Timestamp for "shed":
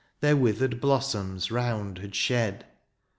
2.15-2.65